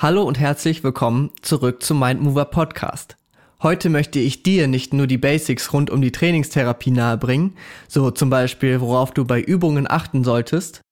[0.00, 3.16] Hallo und herzlich willkommen zurück zum Mindmover Podcast.
[3.60, 7.54] Heute möchte ich dir nicht nur die Basics rund um die Trainingstherapie nahebringen,
[7.88, 10.82] so zum Beispiel worauf du bei Übungen achten solltest.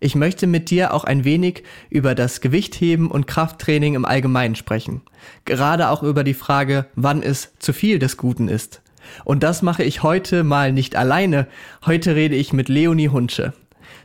[0.00, 5.02] Ich möchte mit dir auch ein wenig über das Gewichtheben und Krafttraining im Allgemeinen sprechen.
[5.44, 8.82] Gerade auch über die Frage, wann es zu viel des Guten ist.
[9.24, 11.46] Und das mache ich heute mal nicht alleine.
[11.86, 13.52] Heute rede ich mit Leonie Hunsche.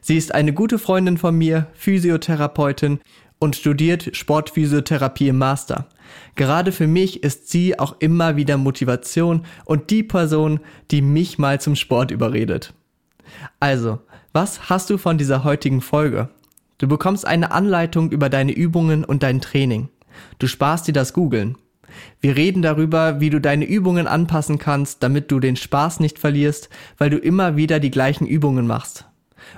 [0.02, 3.00] Sie ist eine gute Freundin von mir, Physiotherapeutin
[3.42, 5.88] und studiert Sportphysiotherapie im Master.
[6.36, 10.60] Gerade für mich ist sie auch immer wieder Motivation und die Person,
[10.92, 12.74] die mich mal zum Sport überredet.
[13.60, 14.00] Also,
[14.32, 16.30] was hast du von dieser heutigen Folge?
[16.78, 19.90] Du bekommst eine Anleitung über deine Übungen und dein Training.
[20.38, 21.58] Du sparst dir das Googeln.
[22.20, 26.70] Wir reden darüber, wie du deine Übungen anpassen kannst, damit du den Spaß nicht verlierst,
[27.00, 29.06] weil du immer wieder die gleichen Übungen machst.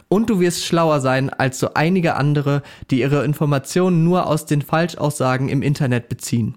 [0.08, 4.62] Und du wirst schlauer sein als so einige andere, die ihre Informationen nur aus den
[4.62, 6.56] Falschaussagen im Internet beziehen.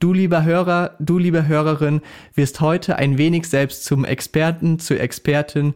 [0.00, 2.00] Du lieber Hörer, du liebe Hörerin,
[2.34, 5.74] wirst heute ein wenig selbst zum Experten, zur Expertin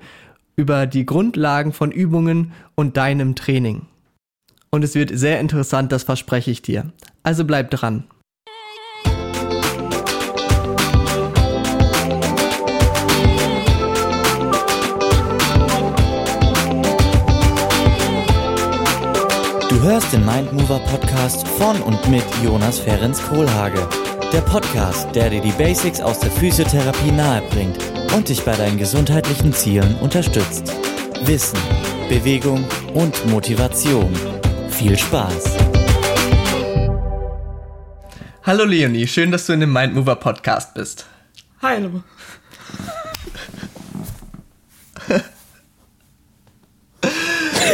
[0.56, 3.86] über die Grundlagen von Übungen und deinem Training.
[4.70, 6.92] Und es wird sehr interessant, das verspreche ich dir.
[7.22, 8.04] Also bleib dran.
[19.88, 23.88] Hörst den Mindmover Podcast von und mit Jonas Ferens Kohlhage.
[24.34, 27.78] Der Podcast, der dir die Basics aus der Physiotherapie nahebringt
[28.14, 30.74] und dich bei deinen gesundheitlichen Zielen unterstützt.
[31.22, 31.58] Wissen,
[32.10, 34.12] Bewegung und Motivation.
[34.68, 35.56] Viel Spaß!
[38.42, 41.06] Hallo Leonie, schön, dass du in dem Mindmover Podcast bist.
[41.62, 42.02] Hallo.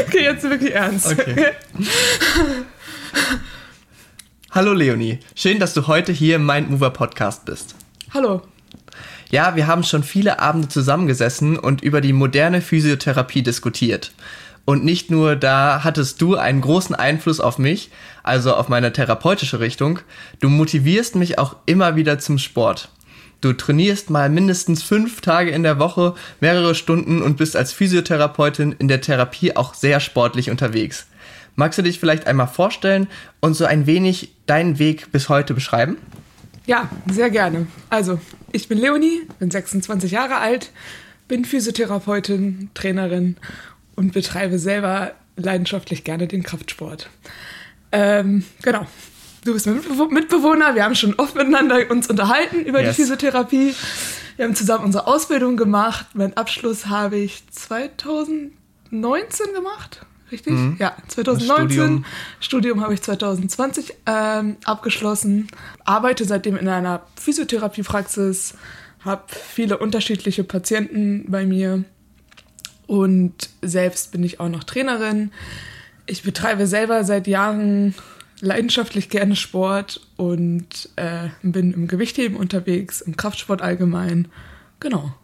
[0.00, 1.12] Okay, jetzt wirklich ernst.
[1.12, 1.52] Okay.
[4.50, 7.74] Hallo Leonie, schön, dass du heute hier im Mindmover Podcast bist.
[8.12, 8.42] Hallo.
[9.30, 14.12] Ja, wir haben schon viele Abende zusammengesessen und über die moderne Physiotherapie diskutiert.
[14.64, 17.90] Und nicht nur da hattest du einen großen Einfluss auf mich,
[18.22, 19.98] also auf meine therapeutische Richtung,
[20.40, 22.88] du motivierst mich auch immer wieder zum Sport.
[23.44, 28.74] Du trainierst mal mindestens fünf Tage in der Woche, mehrere Stunden und bist als Physiotherapeutin
[28.78, 31.06] in der Therapie auch sehr sportlich unterwegs.
[31.54, 33.06] Magst du dich vielleicht einmal vorstellen
[33.40, 35.98] und so ein wenig deinen Weg bis heute beschreiben?
[36.64, 37.66] Ja, sehr gerne.
[37.90, 38.18] Also,
[38.50, 40.70] ich bin Leonie, bin 26 Jahre alt,
[41.28, 43.36] bin Physiotherapeutin, Trainerin
[43.94, 47.10] und betreibe selber leidenschaftlich gerne den Kraftsport.
[47.92, 48.86] Ähm, genau.
[49.44, 49.76] Du bist mein
[50.10, 52.96] Mitbewohner, wir haben schon oft miteinander uns unterhalten über yes.
[52.96, 53.74] die Physiotherapie.
[54.36, 56.06] Wir haben zusammen unsere Ausbildung gemacht.
[56.14, 58.52] Meinen Abschluss habe ich 2019
[59.54, 60.06] gemacht.
[60.32, 60.54] Richtig?
[60.54, 60.76] Mhm.
[60.78, 61.70] Ja, 2019.
[61.70, 62.04] Studium,
[62.40, 65.48] Studium habe ich 2020 ähm, abgeschlossen.
[65.84, 68.54] Arbeite seitdem in einer Physiotherapiepraxis,
[69.04, 71.84] habe viele unterschiedliche Patienten bei mir
[72.86, 75.32] und selbst bin ich auch noch Trainerin.
[76.06, 77.94] Ich betreibe selber seit Jahren
[78.44, 84.28] leidenschaftlich gerne Sport und äh, bin im Gewichtheben unterwegs, im Kraftsport allgemein.
[84.80, 85.14] Genau.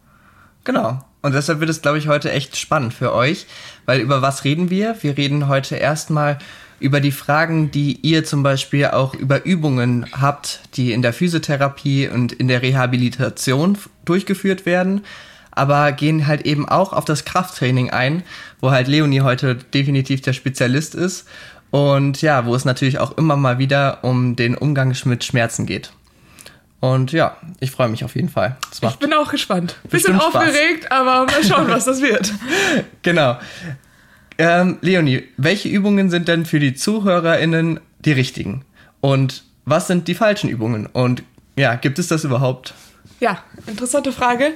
[0.63, 1.03] Genau.
[1.21, 3.45] Und deshalb wird es, glaube ich, heute echt spannend für euch,
[3.85, 4.95] weil über was reden wir?
[5.01, 6.39] Wir reden heute erstmal
[6.79, 12.09] über die Fragen, die ihr zum Beispiel auch über Übungen habt, die in der Physiotherapie
[12.09, 15.05] und in der Rehabilitation durchgeführt werden,
[15.51, 18.23] aber gehen halt eben auch auf das Krafttraining ein,
[18.61, 21.27] wo halt Leonie heute definitiv der Spezialist ist
[21.71, 25.91] und ja, wo es natürlich auch immer mal wieder um den Umgang mit Schmerzen geht.
[26.81, 28.57] Und ja, ich freue mich auf jeden Fall.
[28.71, 29.75] ich bin auch gespannt.
[29.89, 30.91] Bisschen aufgeregt, Spaß.
[30.91, 32.33] aber mal schauen, was das wird.
[33.03, 33.37] genau.
[34.37, 38.65] Ähm, Leonie, welche Übungen sind denn für die ZuhörerInnen die richtigen?
[38.99, 40.87] Und was sind die falschen Übungen?
[40.87, 41.23] Und
[41.55, 42.73] ja, gibt es das überhaupt?
[43.19, 44.53] Ja, interessante Frage.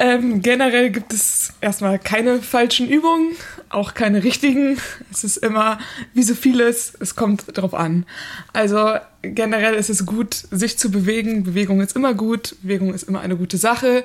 [0.00, 3.36] Ähm, generell gibt es erstmal keine falschen Übungen,
[3.68, 4.78] auch keine richtigen.
[5.12, 5.78] Es ist immer,
[6.14, 8.06] wie so vieles, es kommt drauf an.
[8.52, 11.44] Also generell ist es gut, sich zu bewegen.
[11.44, 14.04] Bewegung ist immer gut, Bewegung ist immer eine gute Sache.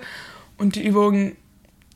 [0.58, 1.36] Und die Übungen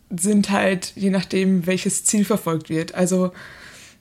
[0.09, 2.95] sind halt je nachdem, welches Ziel verfolgt wird.
[2.95, 3.31] Also,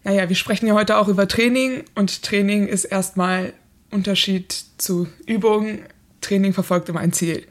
[0.04, 3.52] naja, wir sprechen ja heute auch über Training und Training ist erstmal
[3.90, 5.80] Unterschied zu Übungen.
[6.20, 7.46] Training verfolgt immer ein Ziel.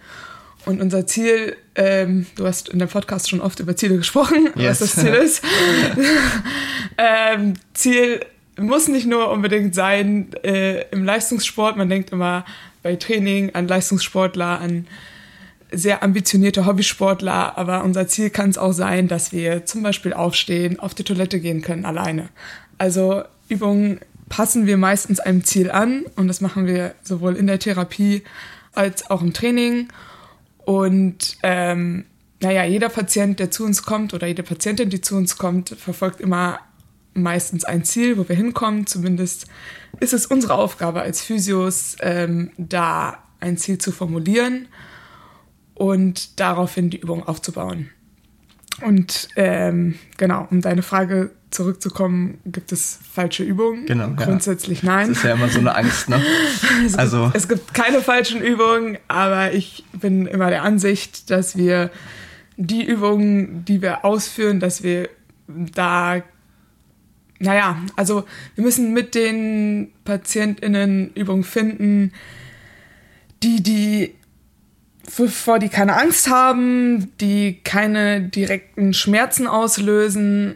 [0.65, 4.81] Und unser Ziel, ähm, du hast in dem Podcast schon oft über Ziele gesprochen, yes.
[4.81, 5.44] was das Ziel ist.
[6.98, 8.21] ähm, Ziel
[8.57, 11.75] muss nicht nur unbedingt sein äh, im Leistungssport.
[11.75, 12.45] Man denkt immer
[12.81, 14.88] bei Training an Leistungssportler, an
[15.71, 20.80] sehr ambitionierte Hobbysportler, aber unser Ziel kann es auch sein, dass wir zum Beispiel aufstehen,
[20.80, 22.30] auf die Toilette gehen können alleine.
[22.77, 24.00] Also Übungen
[24.30, 28.24] passen wir meistens einem Ziel an und das machen wir sowohl in der Therapie
[28.74, 29.88] als auch im Training.
[30.65, 32.06] Und ähm,
[32.42, 36.21] naja, jeder Patient, der zu uns kommt oder jede Patientin, die zu uns kommt, verfolgt
[36.21, 36.60] immer
[37.13, 38.88] meistens ein Ziel, wo wir hinkommen.
[38.88, 39.48] Zumindest
[40.00, 44.68] ist es unsere Aufgabe als Physios, ähm, da ein Ziel zu formulieren
[45.75, 47.89] und daraufhin die Übung aufzubauen.
[48.81, 53.85] Und ähm, genau, um deine Frage zurückzukommen, gibt es falsche Übungen?
[53.85, 54.09] Genau.
[54.15, 54.89] Grundsätzlich ja.
[54.89, 55.09] nein.
[55.09, 56.21] Das ist ja immer so eine Angst, ne?
[56.85, 57.25] es, also.
[57.25, 61.91] gibt, es gibt keine falschen Übungen, aber ich bin immer der Ansicht, dass wir
[62.57, 65.09] die Übungen, die wir ausführen, dass wir
[65.47, 66.23] da
[67.39, 68.23] naja, also
[68.55, 72.13] wir müssen mit den PatientInnen Übungen finden,
[73.44, 74.15] die, die,
[75.05, 80.53] vor die keine Angst haben, die keine direkten Schmerzen auslösen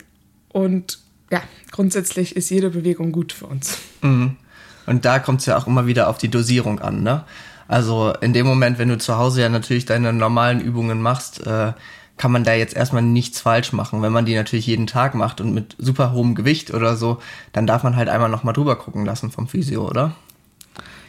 [0.57, 0.99] und
[1.31, 3.77] ja, grundsätzlich ist jede Bewegung gut für uns.
[4.01, 4.37] Mhm.
[4.85, 7.25] Und da kommt es ja auch immer wieder auf die Dosierung an, ne?
[7.67, 11.73] Also in dem Moment, wenn du zu Hause ja natürlich deine normalen Übungen machst, äh,
[12.15, 14.01] kann man da jetzt erstmal nichts falsch machen.
[14.01, 17.19] Wenn man die natürlich jeden Tag macht und mit super hohem Gewicht oder so,
[17.51, 20.15] dann darf man halt einmal nochmal drüber gucken lassen vom Physio, oder?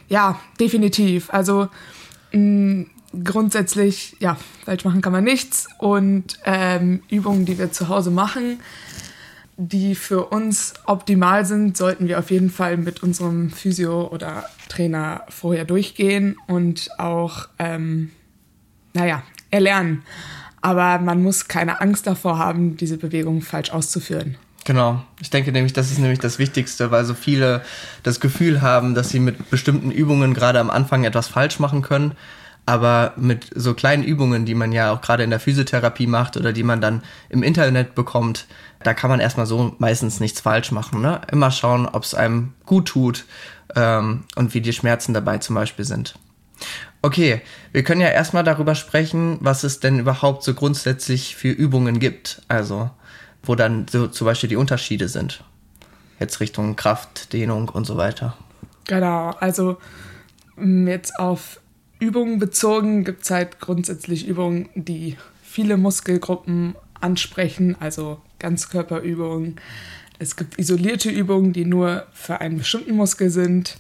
[0.09, 1.33] Ja, definitiv.
[1.33, 1.69] Also
[2.33, 2.87] mh,
[3.25, 5.69] grundsätzlich, ja, falsch machen kann man nichts.
[5.79, 8.59] Und ähm, Übungen, die wir zu Hause machen,
[9.61, 15.23] die für uns optimal sind, sollten wir auf jeden Fall mit unserem Physio oder Trainer
[15.29, 18.11] vorher durchgehen und auch, ähm,
[18.95, 20.05] naja, erlernen.
[20.61, 24.37] Aber man muss keine Angst davor haben, diese Bewegung falsch auszuführen.
[24.65, 25.03] Genau.
[25.21, 27.63] Ich denke nämlich, das ist nämlich das Wichtigste, weil so viele
[28.05, 32.13] das Gefühl haben, dass sie mit bestimmten Übungen gerade am Anfang etwas falsch machen können.
[32.67, 36.53] Aber mit so kleinen Übungen, die man ja auch gerade in der Physiotherapie macht oder
[36.53, 38.47] die man dann im Internet bekommt,
[38.89, 41.03] da kann man erstmal so meistens nichts falsch machen.
[41.03, 41.21] Ne?
[41.31, 43.27] Immer schauen, ob es einem gut tut
[43.77, 46.15] ähm, und wie die Schmerzen dabei zum Beispiel sind.
[47.03, 51.99] Okay, wir können ja erstmal darüber sprechen, was es denn überhaupt so grundsätzlich für Übungen
[51.99, 52.41] gibt.
[52.49, 52.89] Also,
[53.43, 55.45] wo dann so zum Beispiel die Unterschiede sind.
[56.19, 58.39] Jetzt Richtung Kraft, Dehnung und so weiter.
[58.87, 59.77] Genau, also
[60.57, 61.61] mm, jetzt auf
[61.99, 69.57] Übungen bezogen gibt es halt grundsätzlich Übungen, die viele Muskelgruppen ansprechen, also Ganzkörperübungen.
[70.19, 73.79] Es gibt isolierte Übungen, die nur für einen bestimmten Muskel sind.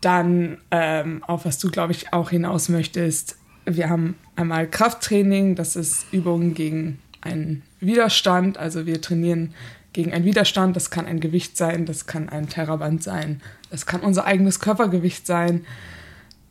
[0.00, 5.76] Dann, ähm, auf was du, glaube ich, auch hinaus möchtest, wir haben einmal Krafttraining, das
[5.76, 8.58] ist Übungen gegen einen Widerstand.
[8.58, 9.54] Also wir trainieren
[9.92, 13.40] gegen einen Widerstand, das kann ein Gewicht sein, das kann ein Terraband sein,
[13.70, 15.64] das kann unser eigenes Körpergewicht sein.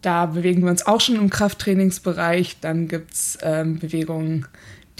[0.01, 2.59] Da bewegen wir uns auch schon im Krafttrainingsbereich.
[2.59, 4.47] Dann gibt es ähm, Bewegungen,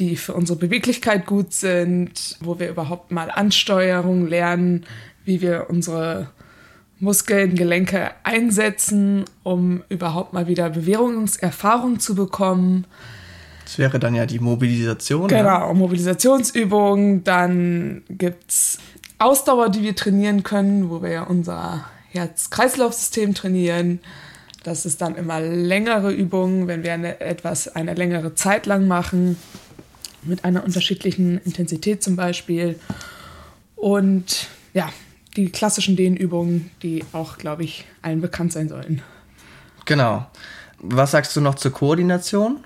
[0.02, 4.86] die für unsere Beweglichkeit gut sind, wo wir überhaupt mal Ansteuerung lernen,
[5.24, 6.32] wie wir unsere
[7.00, 12.86] Muskeln, Gelenke einsetzen, um überhaupt mal wieder Bewegungserfahrung zu bekommen.
[13.64, 15.28] Das wäre dann ja die Mobilisation.
[15.28, 15.74] Genau, ja.
[15.74, 17.24] Mobilisationsübungen.
[17.24, 18.80] Dann gibt es
[19.20, 24.00] Ausdauer, die wir trainieren können, wo wir ja unser Herz-Kreislauf-System trainieren.
[24.64, 29.38] Das ist dann immer längere Übungen, wenn wir eine, etwas eine längere Zeit lang machen,
[30.24, 32.80] mit einer unterschiedlichen Intensität zum Beispiel.
[33.76, 34.90] Und ja,
[35.36, 39.02] die klassischen Dehnübungen, die auch, glaube ich, allen bekannt sein sollten.
[39.86, 40.28] Genau.
[40.80, 42.64] Was sagst du noch zur Koordination?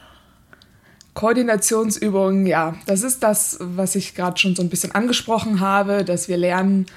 [1.13, 6.27] Koordinationsübungen, ja, das ist das, was ich gerade schon so ein bisschen angesprochen habe, dass
[6.27, 6.87] wir lernen,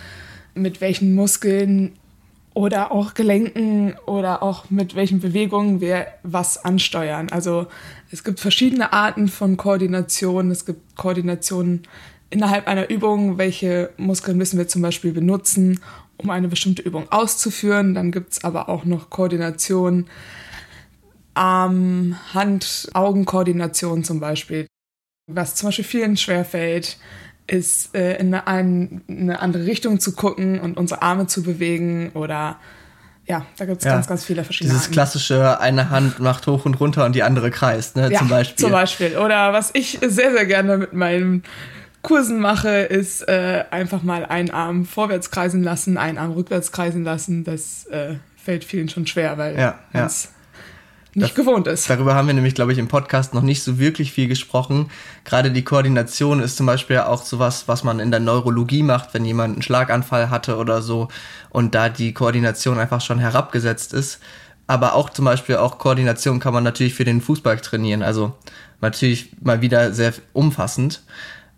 [0.55, 1.93] mit welchen Muskeln
[2.53, 7.29] oder auch Gelenken oder auch mit welchen Bewegungen wir was ansteuern.
[7.31, 7.69] Also
[8.11, 10.51] es gibt verschiedene Arten von Koordination.
[10.51, 11.83] Es gibt Koordinationen
[12.31, 15.81] innerhalb einer Übung, welche Muskeln müssen wir zum Beispiel benutzen,
[16.17, 17.95] um eine bestimmte Übung auszuführen.
[17.95, 20.07] Dann gibt es aber auch noch Koordination,
[21.35, 24.67] Arm, Hand, Augenkoordination zum Beispiel.
[25.31, 26.99] Was zum Beispiel vielen schwerfällt,
[27.47, 32.59] ist äh, in eine, eine, andere Richtung zu gucken und unsere Arme zu bewegen oder
[33.29, 34.95] ja, da gibt es ja, ganz, ganz viele verschiedene Dieses Arten.
[34.95, 38.57] klassische, eine Hand macht hoch und runter und die andere kreist, ne, ja, zum Beispiel.
[38.57, 39.19] zum Beispiel.
[39.19, 41.43] Oder was ich sehr, sehr gerne mit meinem
[42.01, 47.05] Kursen mache, ist äh, einfach mal einen Arm vorwärts kreisen lassen, einen Arm rückwärts kreisen
[47.05, 47.45] lassen.
[47.45, 50.09] Das äh, fällt vielen schon schwer, weil ja, ja.
[51.19, 51.89] Nicht das, gewohnt ist.
[51.91, 54.91] Darüber haben wir nämlich, glaube ich, im Podcast noch nicht so wirklich viel gesprochen.
[55.25, 59.25] Gerade die Koordination ist zum Beispiel auch sowas, was man in der Neurologie macht, wenn
[59.25, 61.09] jemand einen Schlaganfall hatte oder so
[61.51, 64.21] und da die Koordination einfach schon herabgesetzt ist.
[64.67, 68.03] Aber auch zum Beispiel auch Koordination kann man natürlich für den Fußball trainieren.
[68.03, 68.35] Also
[68.81, 71.03] natürlich mal wieder sehr umfassend.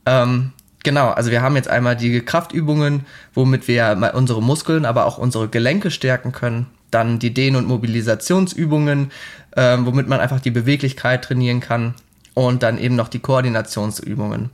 [0.07, 0.53] Ähm,
[0.85, 5.49] genau, also wir haben jetzt einmal die Kraftübungen, womit wir unsere Muskeln, aber auch unsere
[5.49, 6.67] Gelenke stärken können.
[6.91, 9.11] Dann die Dehn- und Mobilisationsübungen,
[9.53, 11.95] äh, womit man einfach die Beweglichkeit trainieren kann.
[12.35, 14.51] Und dann eben noch die Koordinationsübungen.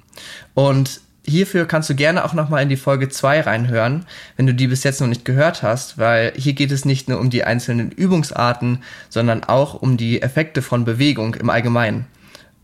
[0.55, 4.67] Und hierfür kannst du gerne auch nochmal in die Folge 2 reinhören, wenn du die
[4.67, 7.91] bis jetzt noch nicht gehört hast, weil hier geht es nicht nur um die einzelnen
[7.91, 12.07] Übungsarten, sondern auch um die Effekte von Bewegung im Allgemeinen.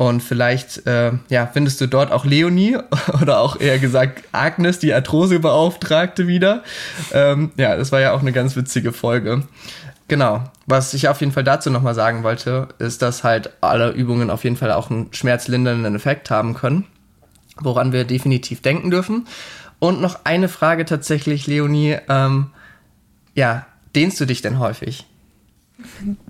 [0.03, 2.77] Und vielleicht äh, ja, findest du dort auch Leonie
[3.23, 6.65] oder auch eher gesagt Agnes, die Arthrosebeauftragte wieder.
[7.13, 9.45] Ähm, ja, das war ja auch eine ganz witzige Folge.
[10.09, 10.43] Genau.
[10.67, 14.43] Was ich auf jeden Fall dazu nochmal sagen wollte, ist, dass halt alle Übungen auf
[14.45, 16.87] jeden Fall auch einen schmerzlindernden Effekt haben können
[17.61, 19.27] woran wir definitiv denken dürfen.
[19.79, 21.99] Und noch eine Frage tatsächlich, Leonie.
[22.09, 22.51] Ähm,
[23.35, 25.07] ja, dehnst du dich denn häufig?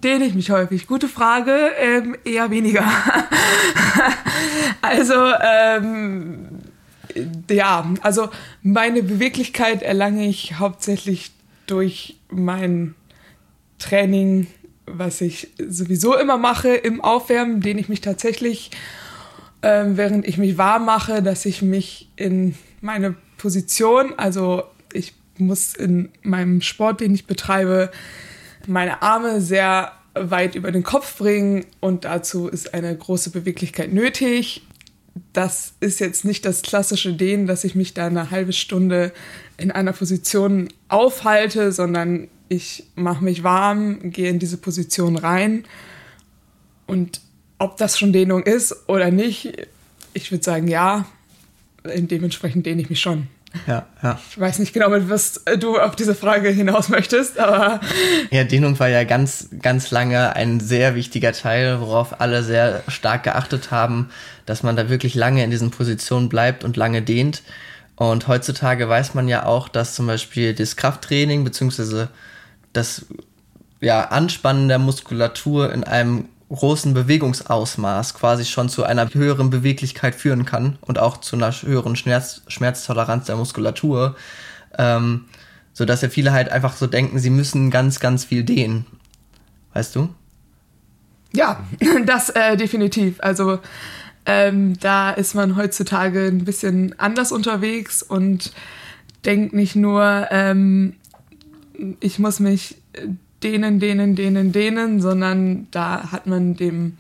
[0.03, 0.87] Dehne ich mich häufig?
[0.87, 2.85] Gute Frage, ähm, eher weniger.
[4.83, 6.49] also, ähm,
[7.51, 8.31] ja, also
[8.63, 11.33] meine Beweglichkeit erlange ich hauptsächlich
[11.67, 12.95] durch mein
[13.79, 14.47] Training,
[14.87, 18.71] was ich sowieso immer mache im Aufwärmen, den ich mich tatsächlich
[19.63, 25.75] ähm, während ich mich warm mache, dass ich mich in meine Position, also ich muss
[25.75, 27.91] in meinem Sport, den ich betreibe,
[28.69, 34.63] meine Arme sehr weit über den Kopf bringen und dazu ist eine große Beweglichkeit nötig.
[35.33, 39.13] Das ist jetzt nicht das klassische Dehnen, dass ich mich da eine halbe Stunde
[39.57, 45.65] in einer Position aufhalte, sondern ich mache mich warm, gehe in diese Position rein
[46.87, 47.21] und
[47.59, 49.69] ob das schon Dehnung ist oder nicht,
[50.15, 51.07] ich würde sagen, ja.
[51.85, 53.29] Dementsprechend dehne ich mich schon.
[53.67, 54.19] Ja, ja.
[54.31, 57.81] Ich weiß nicht genau, mit was du auf diese Frage hinaus möchtest, aber.
[58.31, 63.25] Ja, Dehnung war ja ganz, ganz lange ein sehr wichtiger Teil, worauf alle sehr stark
[63.25, 64.11] geachtet haben,
[64.47, 67.43] dass man da wirklich lange in diesen Positionen bleibt und lange dehnt.
[67.97, 72.09] Und heutzutage weiß man ja auch, dass zum Beispiel das Krafttraining beziehungsweise
[72.73, 73.07] das
[73.81, 80.45] ja, Anspannen der Muskulatur in einem großen Bewegungsausmaß quasi schon zu einer höheren Beweglichkeit führen
[80.45, 84.17] kann und auch zu einer höheren Schmerz Schmerztoleranz der Muskulatur,
[84.79, 85.25] ähm,
[85.73, 88.87] so dass ja viele halt einfach so denken, sie müssen ganz, ganz viel dehnen.
[89.73, 90.11] Weißt du?
[91.33, 91.65] Ja,
[92.07, 93.17] das äh, definitiv.
[93.21, 93.59] Also
[94.27, 98.53] ähm, da ist man heutzutage ein bisschen anders unterwegs und
[99.25, 100.95] denkt nicht nur, ähm,
[102.01, 102.77] ich muss mich
[103.45, 106.97] denen, denen, denen, denen, sondern da hat man dem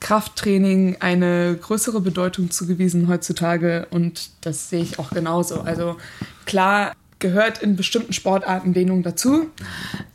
[0.00, 5.62] Krafttraining eine größere Bedeutung zugewiesen heutzutage und das sehe ich auch genauso.
[5.62, 5.96] Also
[6.44, 9.46] klar gehört in bestimmten Sportarten Dehnung dazu.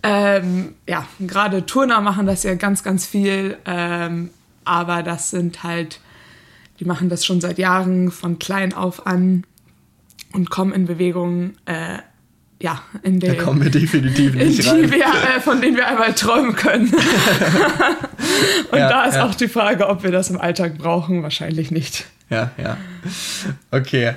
[0.03, 4.29] Ähm, ja, gerade Turner machen das ja ganz, ganz viel, ähm,
[4.63, 5.99] aber das sind halt,
[6.79, 9.43] die machen das schon seit Jahren von klein auf an
[10.33, 11.55] und kommen in Bewegung.
[11.65, 11.97] Äh,
[12.61, 13.35] ja, in der.
[13.35, 16.93] Da kommen wir definitiv nicht in die Wir, äh, von denen wir einmal träumen können.
[18.71, 19.25] Und ja, da ist ja.
[19.25, 21.23] auch die Frage, ob wir das im Alltag brauchen.
[21.23, 22.05] Wahrscheinlich nicht.
[22.29, 22.77] Ja, ja.
[23.71, 24.13] Okay.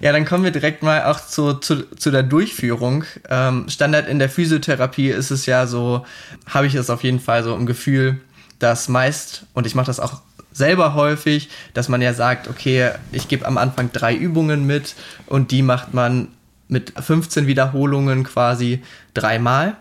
[0.00, 3.04] Ja, dann kommen wir direkt mal auch zu, zu, zu der Durchführung.
[3.28, 6.04] Ähm, Standard in der Physiotherapie ist es ja so,
[6.46, 8.20] habe ich es auf jeden Fall so im Gefühl,
[8.58, 10.20] dass meist, und ich mache das auch
[10.52, 14.94] selber häufig, dass man ja sagt, okay, ich gebe am Anfang drei Übungen mit
[15.26, 16.28] und die macht man
[16.68, 18.82] mit 15 Wiederholungen quasi
[19.14, 19.76] dreimal.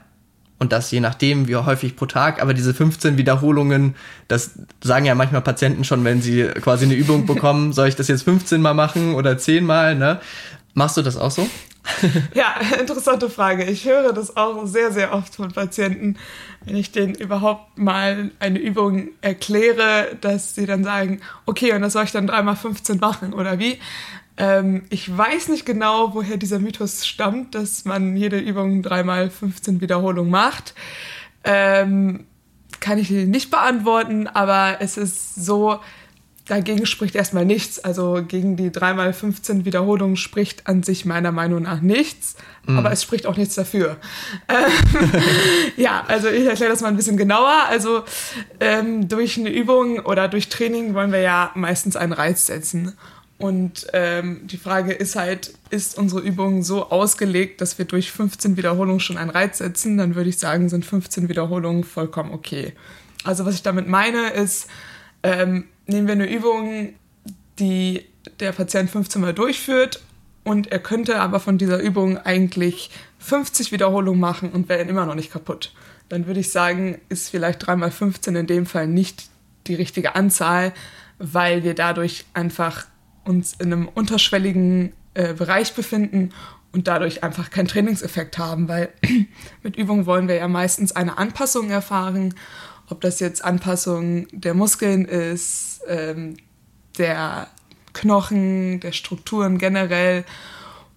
[0.58, 2.42] Und das je nachdem, wie häufig pro Tag.
[2.42, 3.96] Aber diese 15 Wiederholungen,
[4.30, 4.52] das
[4.82, 8.24] sagen ja manchmal Patienten schon, wenn sie quasi eine Übung bekommen, soll ich das jetzt
[8.24, 10.22] 15 Mal machen oder 10 Mal, ne?
[10.74, 11.48] Machst du das auch so?
[12.34, 13.64] Ja, interessante Frage.
[13.66, 16.18] Ich höre das auch sehr, sehr oft von Patienten,
[16.66, 21.94] wenn ich denen überhaupt mal eine Übung erkläre, dass sie dann sagen, okay, und das
[21.94, 23.80] soll ich dann dreimal 15 machen oder wie?
[24.38, 29.82] Ähm, ich weiß nicht genau, woher dieser Mythos stammt, dass man jede Übung dreimal 15
[29.82, 30.74] Wiederholungen macht.
[31.44, 32.26] Ähm,
[32.80, 35.80] kann ich nicht beantworten, aber es ist so,
[36.48, 37.80] dagegen spricht erstmal nichts.
[37.80, 42.78] Also gegen die dreimal 15 Wiederholungen spricht an sich meiner Meinung nach nichts, mm.
[42.78, 43.98] aber es spricht auch nichts dafür.
[44.50, 45.12] Ähm,
[45.78, 47.66] ja, also ich erkläre das mal ein bisschen genauer.
[47.70, 48.04] Also
[48.60, 52.96] ähm, durch eine Übung oder durch Training wollen wir ja meistens einen Reiz setzen.
[53.38, 58.56] Und ähm, die Frage ist halt, ist unsere Übung so ausgelegt, dass wir durch 15
[58.56, 59.98] Wiederholungen schon einen Reiz setzen?
[59.98, 62.74] Dann würde ich sagen, sind 15 Wiederholungen vollkommen okay.
[63.26, 64.68] Also was ich damit meine ist,
[65.24, 66.94] ähm, nehmen wir eine Übung,
[67.60, 68.06] die
[68.40, 70.02] der Patient 15 Mal durchführt
[70.44, 75.16] und er könnte aber von dieser Übung eigentlich 50 Wiederholungen machen und wäre immer noch
[75.16, 75.74] nicht kaputt.
[76.08, 79.30] Dann würde ich sagen, ist vielleicht 3 mal 15 in dem Fall nicht
[79.68, 80.72] die richtige Anzahl,
[81.18, 82.86] weil wir dadurch einfach
[83.26, 86.32] uns in einem unterschwelligen äh, Bereich befinden
[86.72, 88.90] und dadurch einfach keinen Trainingseffekt haben, weil
[89.64, 92.36] mit Übung wollen wir ja meistens eine Anpassung erfahren,
[92.90, 96.38] ob das jetzt Anpassung der Muskeln ist, ähm,
[96.98, 97.48] der
[97.94, 100.26] Knochen, der Strukturen generell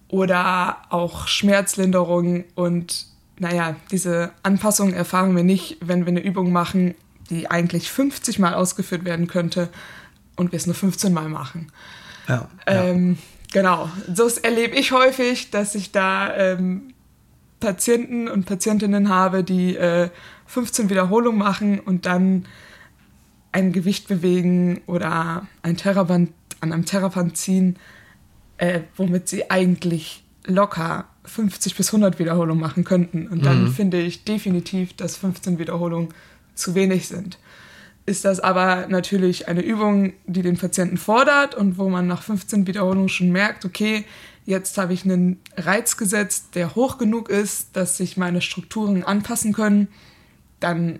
[0.09, 3.07] oder auch Schmerzlinderung und
[3.37, 6.93] naja, diese Anpassung erfahren wir nicht, wenn wir eine Übung machen,
[7.29, 9.69] die eigentlich 50 Mal ausgeführt werden könnte
[10.35, 11.71] und wir es nur 15 Mal machen.
[12.29, 12.83] Ja, ja.
[12.85, 13.17] Ähm,
[13.51, 16.93] genau, so erlebe ich häufig, dass ich da ähm,
[17.59, 20.09] Patienten und Patientinnen habe, die äh,
[20.45, 22.45] 15 Wiederholungen machen und dann
[23.51, 26.31] ein Gewicht bewegen oder ein Terraband
[26.61, 27.77] an einem Terraband ziehen,
[28.57, 33.27] äh, womit sie eigentlich locker 50 bis 100 Wiederholungen machen könnten.
[33.27, 33.71] Und dann mhm.
[33.71, 36.09] finde ich definitiv, dass 15 Wiederholungen
[36.55, 37.37] zu wenig sind.
[38.09, 42.65] Ist das aber natürlich eine Übung, die den Patienten fordert und wo man nach 15
[42.65, 44.03] Wiederholungen schon merkt, okay,
[44.45, 49.53] jetzt habe ich einen Reiz gesetzt, der hoch genug ist, dass sich meine Strukturen anpassen
[49.53, 49.89] können,
[50.59, 50.97] dann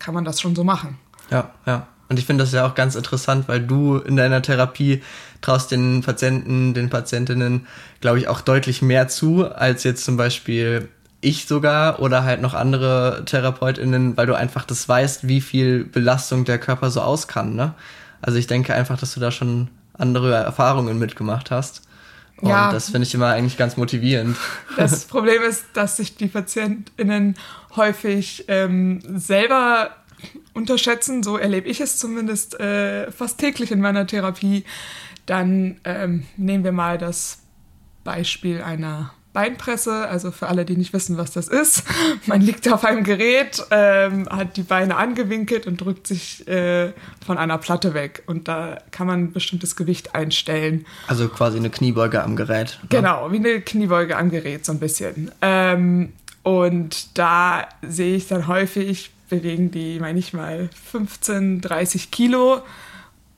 [0.00, 0.98] kann man das schon so machen.
[1.30, 1.86] Ja, ja.
[2.08, 5.00] Und ich finde das ja auch ganz interessant, weil du in deiner Therapie
[5.42, 7.68] traust den Patienten, den Patientinnen,
[8.00, 10.88] glaube ich, auch deutlich mehr zu, als jetzt zum Beispiel
[11.20, 16.44] ich sogar oder halt noch andere TherapeutInnen, weil du einfach das weißt, wie viel Belastung
[16.44, 17.74] der Körper so aus kann, ne?
[18.20, 21.82] Also ich denke einfach, dass du da schon andere Erfahrungen mitgemacht hast.
[22.40, 22.72] Und ja.
[22.72, 24.36] das finde ich immer eigentlich ganz motivierend.
[24.76, 27.36] Das Problem ist, dass sich die PatientInnen
[27.74, 29.90] häufig ähm, selber
[30.54, 34.64] unterschätzen, so erlebe ich es zumindest äh, fast täglich in meiner Therapie,
[35.26, 37.40] dann ähm, nehmen wir mal das
[38.04, 41.84] Beispiel einer Beinpresse, also für alle, die nicht wissen, was das ist.
[42.26, 46.92] Man liegt auf einem Gerät, ähm, hat die Beine angewinkelt und drückt sich äh,
[47.24, 48.24] von einer Platte weg.
[48.26, 50.86] Und da kann man ein bestimmtes Gewicht einstellen.
[51.06, 52.80] Also quasi eine Kniebeuge am Gerät.
[52.82, 52.88] Ne?
[52.88, 55.30] Genau, wie eine Kniebeuge am Gerät, so ein bisschen.
[55.40, 62.62] Ähm, und da sehe ich dann häufig bewegen die manchmal 15, 30 Kilo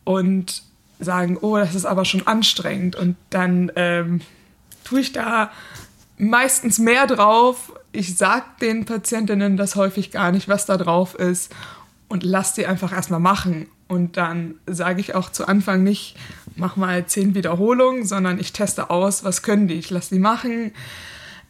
[0.05, 0.63] und
[0.99, 2.97] sagen, oh, das ist aber schon anstrengend.
[2.97, 4.23] Und dann ähm,
[4.85, 5.51] tue ich da
[6.21, 7.73] meistens mehr drauf.
[7.93, 11.53] Ich sage den Patientinnen das häufig gar nicht, was da drauf ist
[12.09, 13.67] und lasse die einfach erstmal machen.
[13.89, 16.17] Und dann sage ich auch zu Anfang nicht,
[16.55, 19.75] mach mal zehn Wiederholungen, sondern ich teste aus, was können die.
[19.75, 20.73] Ich lasse die machen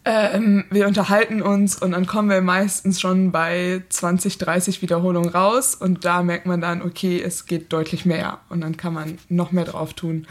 [0.05, 5.75] ähm, wir unterhalten uns und dann kommen wir meistens schon bei 20, 30 Wiederholungen raus
[5.75, 9.53] und da merkt man dann, okay, es geht deutlich mehr und dann kann man noch
[9.53, 10.27] mehr drauf tun.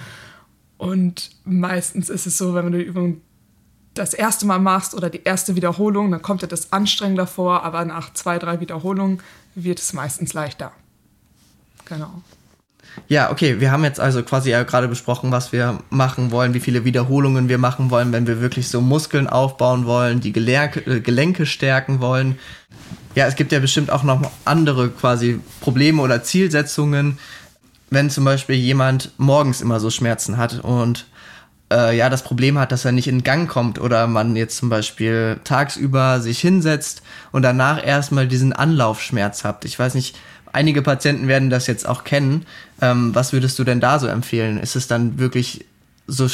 [0.77, 3.21] Und meistens ist es so, wenn man die Übung
[3.99, 7.83] das erste Mal machst oder die erste Wiederholung, dann kommt dir das anstrengender vor, aber
[7.85, 9.21] nach zwei, drei Wiederholungen
[9.55, 10.71] wird es meistens leichter.
[11.85, 12.23] Genau.
[13.07, 16.59] Ja, okay, wir haben jetzt also quasi ja gerade besprochen, was wir machen wollen, wie
[16.59, 20.99] viele Wiederholungen wir machen wollen, wenn wir wirklich so Muskeln aufbauen wollen, die Gelenke, äh,
[20.99, 22.39] Gelenke stärken wollen.
[23.15, 27.17] Ja, es gibt ja bestimmt auch noch andere quasi Probleme oder Zielsetzungen,
[27.89, 31.05] wenn zum Beispiel jemand morgens immer so Schmerzen hat und
[31.71, 34.69] äh, ja das Problem hat, dass er nicht in Gang kommt oder man jetzt zum
[34.69, 37.01] Beispiel tagsüber sich hinsetzt
[37.31, 39.65] und danach erstmal diesen Anlaufschmerz habt.
[39.65, 40.17] Ich weiß nicht,
[40.51, 42.45] einige Patienten werden das jetzt auch kennen.
[42.81, 44.59] Ähm, was würdest du denn da so empfehlen?
[44.59, 45.65] Ist es dann wirklich
[46.07, 46.27] so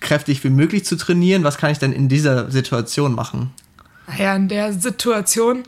[0.00, 1.44] kräftig wie möglich zu trainieren?
[1.44, 3.50] Was kann ich denn in dieser Situation machen?
[4.18, 5.64] Ja, in der Situation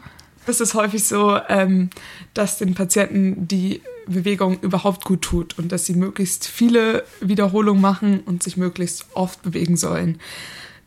[0.46, 1.90] ist es häufig so, ähm,
[2.34, 8.20] dass den Patienten die Bewegung überhaupt gut tut und dass sie möglichst viele Wiederholungen machen
[8.20, 10.18] und sich möglichst oft bewegen sollen.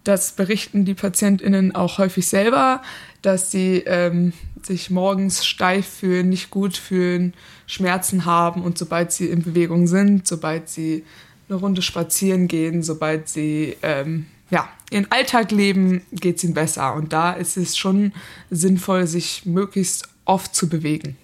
[0.03, 2.83] Das berichten die PatientInnen auch häufig selber,
[3.23, 7.33] dass sie ähm, sich morgens steif fühlen, nicht gut fühlen,
[7.65, 11.03] Schmerzen haben und sobald sie in Bewegung sind, sobald sie
[11.49, 16.93] eine Runde spazieren gehen, sobald sie ähm, ja, ihren Alltag leben, geht es ihnen besser.
[16.93, 18.13] Und da ist es schon
[18.51, 21.17] sinnvoll, sich möglichst oft zu bewegen.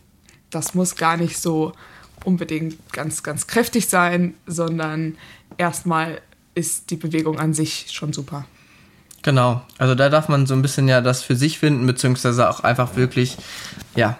[0.51, 1.73] Das muss gar nicht so
[2.23, 5.17] unbedingt ganz, ganz kräftig sein, sondern
[5.57, 6.21] erstmal
[6.53, 8.45] ist die Bewegung an sich schon super.
[9.23, 12.61] Genau, also da darf man so ein bisschen ja das für sich finden, beziehungsweise auch
[12.61, 13.37] einfach wirklich,
[13.95, 14.17] ja,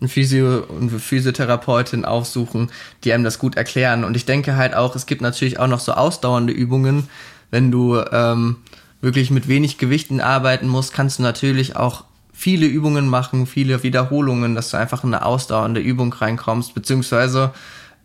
[0.00, 2.70] ein Physio- und Physiotherapeutin aufsuchen,
[3.02, 4.04] die einem das gut erklären.
[4.04, 7.08] Und ich denke halt auch, es gibt natürlich auch noch so ausdauernde Übungen.
[7.50, 8.56] Wenn du ähm,
[9.00, 14.54] wirklich mit wenig Gewichten arbeiten musst, kannst du natürlich auch viele Übungen machen, viele Wiederholungen,
[14.54, 17.52] dass du einfach in eine ausdauernde Übung reinkommst, beziehungsweise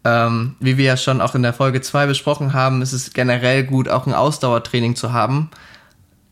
[0.06, 3.66] ähm, wie wir ja schon auch in der Folge 2 besprochen haben, ist es generell
[3.66, 5.50] gut, auch ein Ausdauertraining zu haben,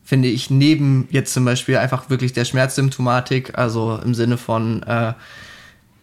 [0.04, 5.12] finde ich, neben jetzt zum Beispiel einfach wirklich der Schmerzsymptomatik, also im Sinne von, äh,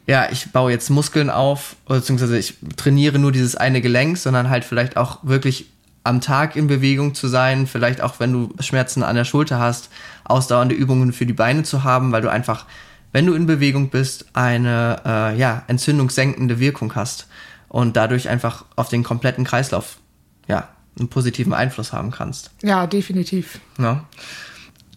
[0.05, 4.63] ja, ich baue jetzt Muskeln auf, beziehungsweise ich trainiere nur dieses eine Gelenk, sondern halt
[4.63, 5.67] vielleicht auch wirklich
[6.03, 9.89] am Tag in Bewegung zu sein, vielleicht auch wenn du Schmerzen an der Schulter hast,
[10.25, 12.65] ausdauernde Übungen für die Beine zu haben, weil du einfach,
[13.11, 17.27] wenn du in Bewegung bist, eine äh, ja, entzündungssenkende Wirkung hast
[17.69, 19.97] und dadurch einfach auf den kompletten Kreislauf
[20.47, 22.51] ja, einen positiven Einfluss haben kannst.
[22.61, 23.59] Ja, definitiv.
[23.79, 24.05] Ja.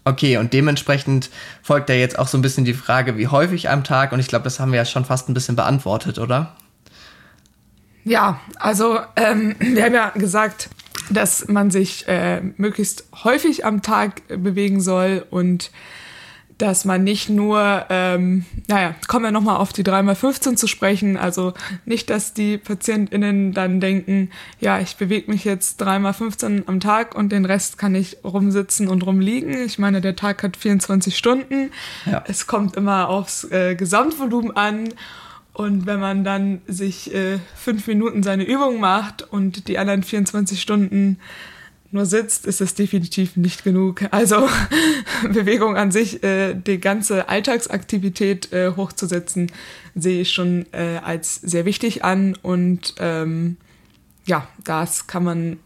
[0.05, 1.29] Okay, und dementsprechend
[1.61, 4.27] folgt ja jetzt auch so ein bisschen die Frage, wie häufig am Tag, und ich
[4.27, 6.55] glaube, das haben wir ja schon fast ein bisschen beantwortet, oder?
[8.05, 10.69] Ja, also ähm, wir haben ja gesagt,
[11.09, 15.71] dass man sich äh, möglichst häufig am Tag bewegen soll und
[16.59, 21.53] dass man nicht nur, ähm, naja, kommen wir nochmal auf die 3x15 zu sprechen, also
[21.85, 27.31] nicht, dass die PatientInnen dann denken, ja, ich bewege mich jetzt 3x15 am Tag und
[27.31, 29.53] den Rest kann ich rumsitzen und rumliegen.
[29.65, 31.71] Ich meine, der Tag hat 24 Stunden.
[32.05, 32.25] Ja.
[32.27, 34.89] Es kommt immer aufs äh, Gesamtvolumen an
[35.53, 40.61] und wenn man dann sich äh, fünf Minuten seine Übung macht und die anderen 24
[40.61, 41.17] Stunden
[41.91, 44.03] nur sitzt, ist das definitiv nicht genug.
[44.11, 44.47] Also
[45.33, 49.51] Bewegung an sich, äh, die ganze Alltagsaktivität äh, hochzusetzen,
[49.95, 52.37] sehe ich schon äh, als sehr wichtig an.
[52.41, 53.57] Und ähm,
[54.25, 55.57] ja, das kann man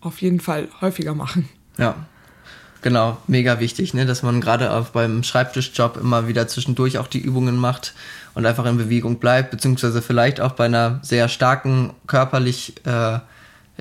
[0.00, 1.48] auf jeden Fall häufiger machen.
[1.76, 2.06] Ja,
[2.86, 4.06] Genau, mega wichtig, ne?
[4.06, 7.94] dass man gerade auch beim Schreibtischjob immer wieder zwischendurch auch die Übungen macht
[8.34, 13.18] und einfach in Bewegung bleibt, beziehungsweise vielleicht auch bei einer sehr starken körperlich äh,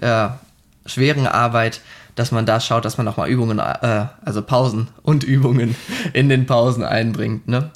[0.01, 0.39] ja,
[0.87, 1.81] schweren Arbeit,
[2.15, 5.75] dass man da schaut, dass man auch mal Übungen, äh, also Pausen und Übungen
[6.13, 7.47] in den Pausen einbringt.
[7.47, 7.69] Ne?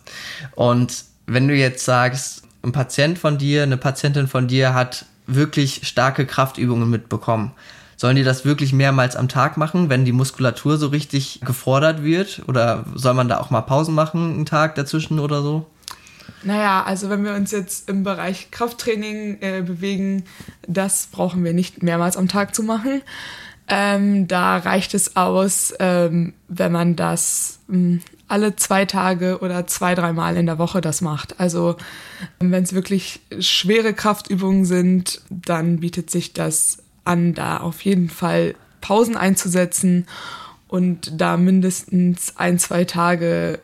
[0.56, 5.82] Und wenn du jetzt sagst, ein Patient von dir, eine Patientin von dir hat wirklich
[5.88, 7.52] starke Kraftübungen mitbekommen,
[8.00, 12.44] Sollen die das wirklich mehrmals am Tag machen, wenn die Muskulatur so richtig gefordert wird?
[12.48, 15.66] Oder soll man da auch mal Pausen machen, einen Tag dazwischen oder so?
[16.44, 20.24] Naja, also wenn wir uns jetzt im Bereich Krafttraining äh, bewegen,
[20.66, 23.02] das brauchen wir nicht mehrmals am Tag zu machen.
[23.68, 29.68] Ähm, da reicht es aus, ähm, wenn man das mh, hm, alle zwei Tage oder
[29.68, 31.38] zwei, dreimal in der Woche das macht.
[31.42, 31.76] Also
[32.40, 38.56] wenn es wirklich schwere Kraftübungen sind, dann bietet sich das an, da auf jeden Fall
[38.82, 40.06] Pausen einzusetzen
[40.68, 43.60] und da mindestens ein, zwei Tage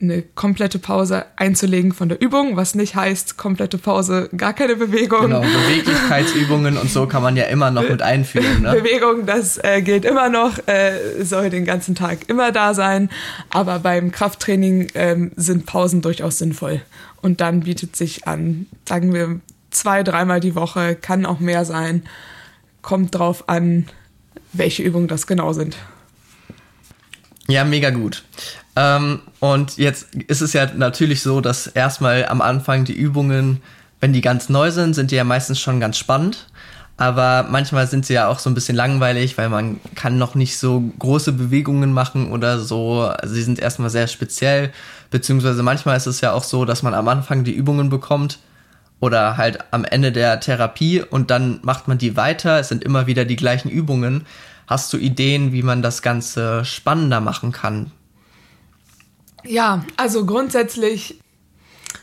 [0.00, 5.22] eine komplette Pause einzulegen von der Übung, was nicht heißt komplette Pause, gar keine Bewegung.
[5.22, 8.62] Genau, Beweglichkeitsübungen und so kann man ja immer noch mit einführen.
[8.62, 8.74] Ne?
[8.80, 13.10] Bewegung, das äh, gilt immer noch, äh, soll den ganzen Tag immer da sein,
[13.50, 16.80] aber beim Krafttraining äh, sind Pausen durchaus sinnvoll.
[17.20, 22.04] Und dann bietet sich an, sagen wir, zwei, dreimal die Woche, kann auch mehr sein,
[22.88, 23.84] kommt drauf an,
[24.54, 25.76] welche Übungen das genau sind.
[27.46, 28.24] Ja, mega gut.
[28.76, 33.60] Ähm, und jetzt ist es ja natürlich so, dass erstmal am Anfang die Übungen,
[34.00, 36.46] wenn die ganz neu sind, sind die ja meistens schon ganz spannend.
[36.96, 40.56] Aber manchmal sind sie ja auch so ein bisschen langweilig, weil man kann noch nicht
[40.56, 43.02] so große Bewegungen machen oder so.
[43.02, 44.72] Also sie sind erstmal sehr speziell.
[45.10, 48.38] Beziehungsweise manchmal ist es ja auch so, dass man am Anfang die Übungen bekommt
[49.00, 52.58] oder halt am Ende der Therapie und dann macht man die weiter.
[52.58, 54.26] Es sind immer wieder die gleichen Übungen.
[54.66, 57.90] Hast du Ideen, wie man das Ganze spannender machen kann?
[59.44, 61.20] Ja, also grundsätzlich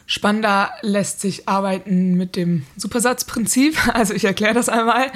[0.08, 3.75] spannender lässt sich arbeiten mit dem Supersatzprinzip.
[3.93, 5.12] Also ich erkläre das einmal,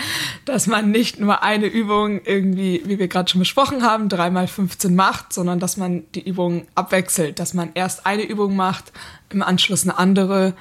[0.46, 4.96] dass man nicht nur eine Übung irgendwie, wie wir gerade schon besprochen haben, dreimal 15
[4.96, 8.92] macht, sondern dass man die Übung abwechselt, dass man erst eine Übung macht,
[9.30, 10.54] im Anschluss eine andere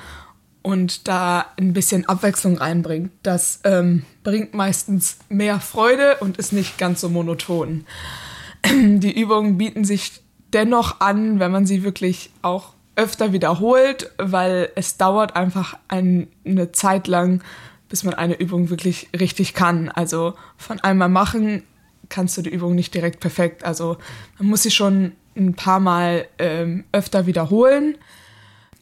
[0.63, 3.11] und da ein bisschen Abwechslung reinbringt.
[3.23, 7.87] Das ähm, bringt meistens mehr Freude und ist nicht ganz so monoton.
[8.67, 10.21] Die Übungen bieten sich
[10.53, 16.73] dennoch an, wenn man sie wirklich auch öfter wiederholt, weil es dauert einfach ein, eine
[16.73, 17.43] Zeit lang,
[17.89, 19.89] bis man eine Übung wirklich richtig kann.
[19.89, 21.63] Also von einmal machen
[22.09, 23.65] kannst du die Übung nicht direkt perfekt.
[23.65, 23.99] Also
[24.39, 27.97] man muss sie schon ein paar Mal ähm, öfter wiederholen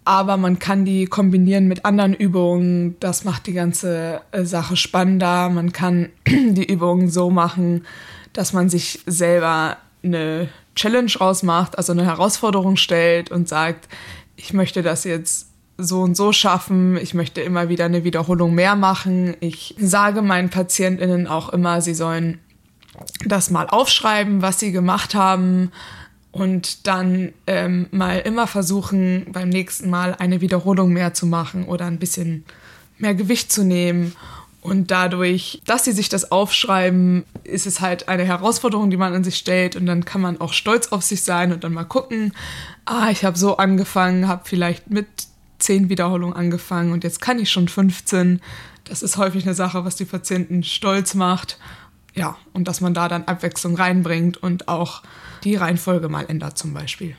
[0.06, 2.96] aber man kann die kombinieren mit anderen Übungen.
[3.00, 5.48] Das macht die ganze äh, Sache spannender.
[5.50, 7.84] Man kann die Übungen so machen,
[8.32, 13.88] dass man sich selber eine Challenge rausmacht, also eine Herausforderung stellt und sagt,
[14.36, 18.76] ich möchte das jetzt so und so schaffen, ich möchte immer wieder eine Wiederholung mehr
[18.76, 19.34] machen.
[19.40, 22.38] Ich sage meinen Patientinnen auch immer, sie sollen
[23.24, 25.72] das mal aufschreiben, was sie gemacht haben,
[26.36, 31.86] und dann ähm, mal immer versuchen, beim nächsten Mal eine Wiederholung mehr zu machen oder
[31.86, 32.44] ein bisschen
[32.98, 34.14] mehr Gewicht zu nehmen.
[34.60, 39.24] Und dadurch, dass sie sich das aufschreiben, ist es halt eine Herausforderung, die man an
[39.24, 39.76] sich stellt.
[39.76, 42.34] Und dann kann man auch stolz auf sich sein und dann mal gucken,
[42.84, 45.06] ah, ich habe so angefangen, habe vielleicht mit
[45.58, 48.42] zehn Wiederholungen angefangen und jetzt kann ich schon 15.
[48.84, 51.58] Das ist häufig eine Sache, was die Patienten stolz macht
[52.16, 55.02] Ja, und dass man da dann Abwechslung reinbringt und auch
[55.44, 57.14] die Reihenfolge mal ändert zum Beispiel.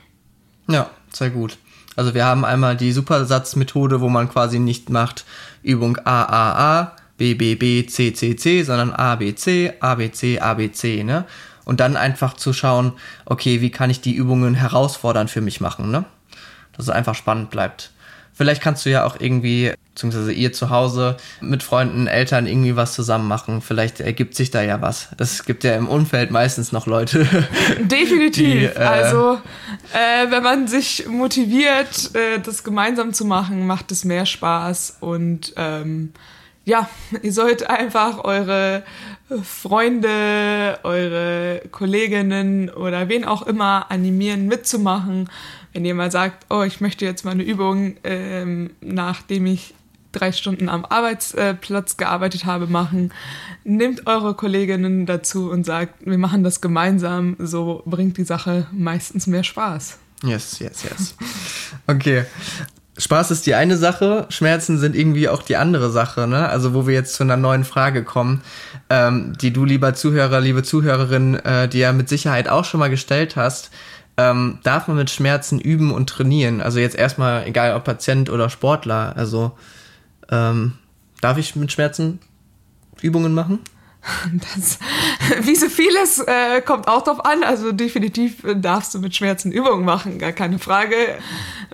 [0.68, 1.56] Ja, sehr gut.
[1.96, 5.24] Also wir haben einmal die Supersatzmethode, wo man quasi nicht macht
[5.62, 9.94] Übung A, A, A, B, B, B, C, C, C, sondern A, B, C, A,
[9.94, 11.24] B, C, A, B, C, ne?
[11.64, 12.92] Und dann einfach zu schauen,
[13.24, 16.04] okay, wie kann ich die Übungen herausfordernd für mich machen, ne?
[16.76, 17.92] Dass es einfach spannend bleibt.
[18.38, 22.92] Vielleicht kannst du ja auch irgendwie, beziehungsweise ihr zu Hause mit Freunden, Eltern irgendwie was
[22.94, 23.62] zusammen machen.
[23.62, 25.08] Vielleicht ergibt sich da ja was.
[25.18, 27.26] Es gibt ja im Umfeld meistens noch Leute.
[27.80, 28.44] Definitiv.
[28.44, 29.40] Die, äh, also,
[29.92, 34.98] äh, wenn man sich motiviert, äh, das gemeinsam zu machen, macht es mehr Spaß.
[35.00, 36.12] Und ähm,
[36.64, 36.88] ja,
[37.22, 38.84] ihr sollt einfach eure
[39.42, 45.28] Freunde, eure Kolleginnen oder wen auch immer animieren, mitzumachen
[45.72, 49.74] wenn ihr mal sagt, oh, ich möchte jetzt mal eine Übung, ähm, nachdem ich
[50.12, 53.12] drei Stunden am Arbeitsplatz gearbeitet habe, machen,
[53.64, 59.26] nehmt eure Kolleginnen dazu und sagt, wir machen das gemeinsam, so bringt die Sache meistens
[59.26, 59.98] mehr Spaß.
[60.22, 61.14] Yes, yes, yes.
[61.86, 62.24] Okay.
[62.96, 66.48] Spaß ist die eine Sache, Schmerzen sind irgendwie auch die andere Sache, ne?
[66.48, 68.42] Also wo wir jetzt zu einer neuen Frage kommen,
[68.90, 72.90] ähm, die du, lieber Zuhörer, liebe Zuhörerin, äh, die ja mit Sicherheit auch schon mal
[72.90, 73.70] gestellt hast
[74.18, 76.60] ähm, darf man mit Schmerzen üben und trainieren?
[76.60, 79.52] Also jetzt erstmal, egal ob Patient oder Sportler, also
[80.28, 80.74] ähm,
[81.20, 82.20] darf ich mit Schmerzen
[83.00, 83.60] Übungen machen?
[84.54, 84.78] Das,
[85.46, 87.42] wie so vieles äh, kommt auch drauf an.
[87.42, 90.96] Also definitiv darfst du mit Schmerzen Übungen machen, gar keine Frage.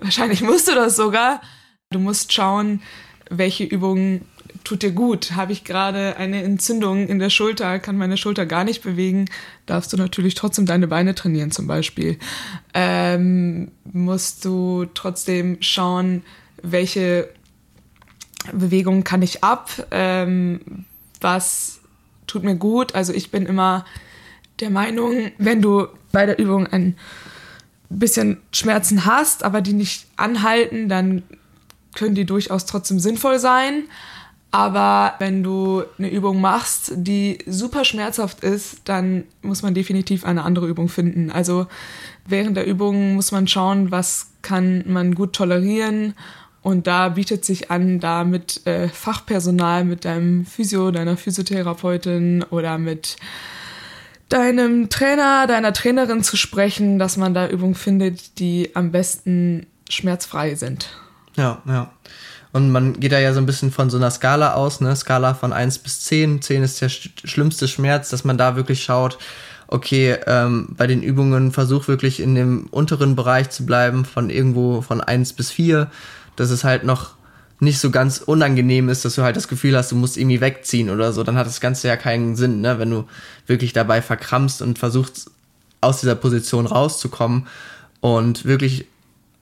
[0.00, 1.42] Wahrscheinlich musst du das sogar.
[1.90, 2.82] Du musst schauen,
[3.30, 4.26] welche Übungen
[4.64, 5.32] tut dir gut.
[5.32, 9.26] Habe ich gerade eine Entzündung in der Schulter, kann meine Schulter gar nicht bewegen,
[9.66, 12.18] darfst du natürlich trotzdem deine Beine trainieren zum Beispiel.
[12.72, 16.24] Ähm, musst du trotzdem schauen,
[16.62, 17.28] welche
[18.52, 20.86] Bewegungen kann ich ab, ähm,
[21.20, 21.80] was
[22.26, 22.94] tut mir gut.
[22.94, 23.84] Also ich bin immer
[24.60, 26.96] der Meinung, wenn du bei der Übung ein
[27.90, 31.22] bisschen Schmerzen hast, aber die nicht anhalten, dann
[31.94, 33.84] können die durchaus trotzdem sinnvoll sein.
[34.54, 40.44] Aber wenn du eine Übung machst, die super schmerzhaft ist, dann muss man definitiv eine
[40.44, 41.32] andere Übung finden.
[41.32, 41.66] Also
[42.24, 46.14] während der Übung muss man schauen, was kann man gut tolerieren.
[46.62, 52.78] Und da bietet sich an, da mit äh, Fachpersonal, mit deinem Physio, deiner Physiotherapeutin oder
[52.78, 53.16] mit
[54.28, 60.54] deinem Trainer, deiner Trainerin zu sprechen, dass man da Übungen findet, die am besten schmerzfrei
[60.54, 60.90] sind.
[61.34, 61.90] Ja, ja.
[62.54, 64.94] Und man geht da ja so ein bisschen von so einer Skala aus, ne?
[64.94, 66.40] Skala von 1 bis 10.
[66.40, 69.18] 10 ist der sch schlimmste Schmerz, dass man da wirklich schaut,
[69.66, 74.82] okay, ähm, bei den Übungen versuch wirklich in dem unteren Bereich zu bleiben, von irgendwo
[74.82, 75.90] von 1 bis 4,
[76.36, 77.16] dass es halt noch
[77.58, 80.90] nicht so ganz unangenehm ist, dass du halt das Gefühl hast, du musst irgendwie wegziehen
[80.90, 82.78] oder so, dann hat das Ganze ja keinen Sinn, ne?
[82.78, 83.08] wenn du
[83.48, 85.28] wirklich dabei verkrampfst und versuchst,
[85.80, 87.48] aus dieser Position rauszukommen
[88.00, 88.86] und wirklich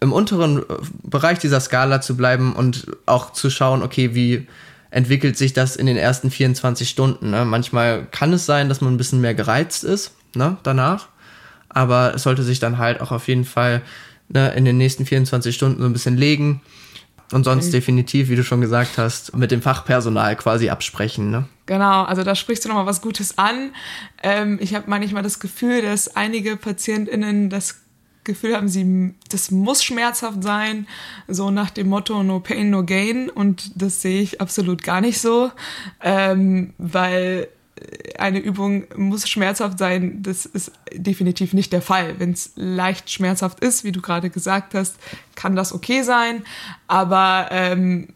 [0.02, 0.62] im unteren äh,
[1.02, 4.46] Bereich dieser Skala zu bleiben und auch zu schauen, okay, wie
[4.90, 7.30] entwickelt sich das in den ersten 24 Stunden.
[7.30, 7.44] Ne?
[7.44, 11.08] Manchmal kann es sein, dass man ein bisschen mehr gereizt ist ne, danach,
[11.70, 13.80] aber es sollte sich dann halt auch auf jeden Fall
[14.28, 16.60] ne, in den nächsten 24 Stunden so ein bisschen legen
[17.32, 17.72] und sonst mhm.
[17.72, 21.30] definitiv, wie du schon gesagt hast, mit dem Fachpersonal quasi absprechen.
[21.30, 21.48] Ne?
[21.64, 23.70] Genau, also da sprichst du nochmal was Gutes an.
[24.22, 27.81] Ähm, ich habe manchmal das Gefühl, dass einige PatientInnen das
[28.24, 30.87] Gefühl haben, sie, das muss schmerzhaft sein,
[31.28, 33.28] so nach dem Motto No Pain, No Gain.
[33.28, 35.50] Und das sehe ich absolut gar nicht so,
[36.00, 37.48] ähm, weil
[38.18, 40.22] eine Übung muss schmerzhaft sein.
[40.22, 42.18] Das ist definitiv nicht der Fall.
[42.18, 44.96] Wenn es leicht schmerzhaft ist, wie du gerade gesagt hast,
[45.35, 46.44] kann das okay sein.
[46.87, 48.08] Aber ähm,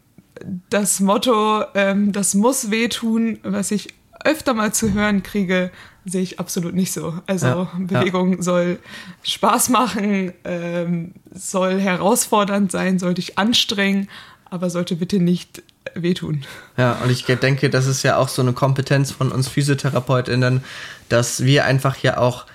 [0.69, 3.93] das Motto, ähm, das muss wehtun, was ich
[4.23, 5.71] öfter mal zu hören kriege,
[6.07, 7.13] sehe ich absolut nicht so.
[7.27, 8.41] Also ja, Bewegung ja.
[8.41, 8.79] soll
[9.23, 14.09] Spaß machen, ähm, soll herausfordernd sein, soll dich anstrengen,
[14.49, 15.61] aber sollte bitte nicht
[15.93, 16.43] wehtun.
[16.77, 20.63] Ja, und ich denke, das ist ja auch so eine Kompetenz von uns PhysiotherapeutInnen,
[21.09, 22.45] dass wir einfach ja auch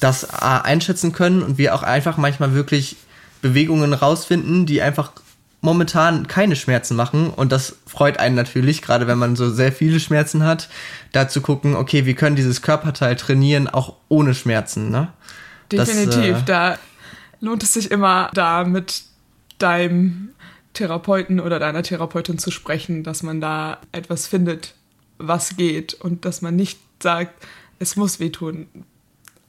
[0.00, 2.96] das einschätzen können und wir auch einfach manchmal wirklich
[3.42, 5.12] Bewegungen rausfinden, die einfach
[5.60, 9.98] momentan keine Schmerzen machen und das freut einen natürlich, gerade wenn man so sehr viele
[9.98, 10.68] Schmerzen hat,
[11.12, 15.08] da zu gucken, okay, wir können dieses Körperteil trainieren, auch ohne Schmerzen, ne?
[15.72, 16.78] Definitiv, das, äh, da
[17.40, 19.02] lohnt es sich immer, da mit
[19.58, 20.30] deinem
[20.74, 24.74] Therapeuten oder deiner Therapeutin zu sprechen, dass man da etwas findet,
[25.18, 27.44] was geht und dass man nicht sagt,
[27.80, 28.68] es muss wehtun.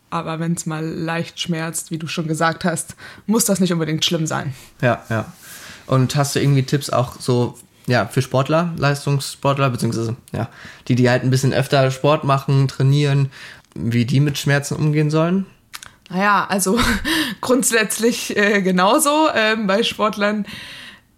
[0.09, 2.95] Aber wenn es mal leicht schmerzt, wie du schon gesagt hast,
[3.27, 4.55] muss das nicht unbedingt schlimm sein.
[4.81, 5.31] Ja, ja.
[5.89, 10.47] Und hast du irgendwie Tipps auch so, ja, für Sportler, Leistungssportler, beziehungsweise ja,
[10.87, 13.31] die, die halt ein bisschen öfter Sport machen, trainieren,
[13.73, 15.47] wie die mit Schmerzen umgehen sollen?
[16.07, 16.79] Naja, also
[17.41, 19.29] grundsätzlich äh, genauso.
[19.33, 20.45] Ähm, bei Sportlern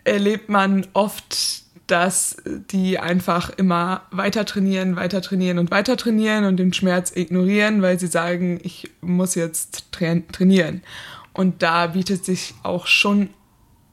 [0.06, 6.56] erlebt man oft, dass die einfach immer weiter trainieren, weiter trainieren und weiter trainieren und
[6.56, 10.82] den Schmerz ignorieren, weil sie sagen, ich muss jetzt tra trainieren.
[11.34, 13.32] Und da bietet sich auch schon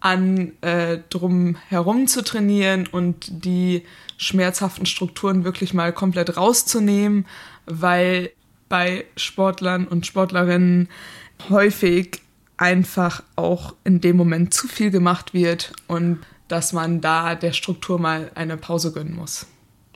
[0.01, 3.85] an, äh, drum herum zu trainieren und die
[4.17, 7.27] schmerzhaften Strukturen wirklich mal komplett rauszunehmen,
[7.67, 8.31] weil
[8.69, 10.89] bei Sportlern und Sportlerinnen
[11.49, 12.21] häufig
[12.57, 17.99] einfach auch in dem Moment zu viel gemacht wird und dass man da der Struktur
[17.99, 19.47] mal eine Pause gönnen muss.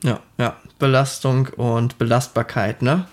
[0.03, 3.07] Ja, ja, Belastung und Belastbarkeit, ne?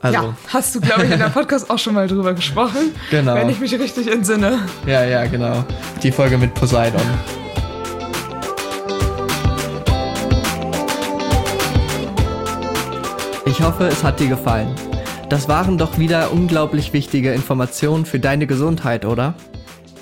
[0.00, 0.18] Also.
[0.18, 2.94] Ja, hast du, glaube ich, in der Podcast auch schon mal drüber gesprochen.
[3.10, 3.34] Genau.
[3.34, 4.60] Wenn ich mich richtig entsinne.
[4.86, 5.64] Ja, ja, genau.
[6.02, 7.00] Die Folge mit Poseidon.
[13.46, 14.74] Ich hoffe, es hat dir gefallen.
[15.30, 19.34] Das waren doch wieder unglaublich wichtige Informationen für deine Gesundheit, oder?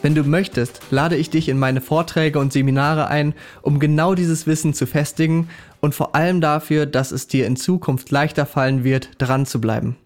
[0.02, 4.46] Wenn du möchtest, lade ich dich in meine Vorträge und Seminare ein, um genau dieses
[4.46, 5.48] Wissen zu festigen
[5.85, 9.97] und vor allem dafür, dass es dir in Zukunft leichter fallen wird, dran zu bleiben.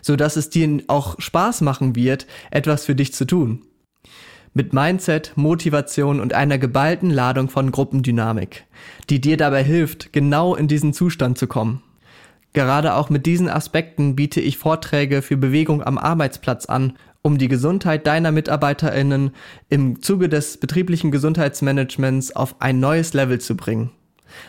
[0.00, 3.60] So dass es dir auch Spaß machen wird, etwas für dich zu tun.
[4.54, 8.64] Mit Mindset, Motivation und einer geballten Ladung von Gruppendynamik,
[9.10, 11.82] die dir dabei hilft, genau in diesen Zustand zu kommen.
[12.54, 17.48] Gerade auch mit diesen Aspekten biete ich Vorträge für Bewegung am Arbeitsplatz an um die
[17.48, 19.32] Gesundheit deiner MitarbeiterInnen
[19.68, 23.90] im Zuge des betrieblichen Gesundheitsmanagements auf ein neues Level zu bringen.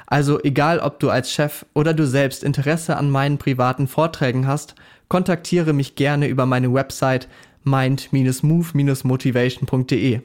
[0.07, 4.75] Also egal, ob du als Chef oder du selbst Interesse an meinen privaten Vorträgen hast,
[5.07, 7.29] kontaktiere mich gerne über meine Website
[7.63, 10.21] mind-move-motivation.de.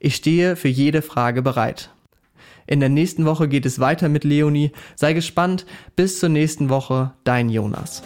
[0.00, 1.90] Ich stehe für jede Frage bereit.
[2.66, 4.72] In der nächsten Woche geht es weiter mit Leonie.
[4.94, 5.66] Sei gespannt.
[5.96, 8.02] Bis zur nächsten Woche, dein Jonas.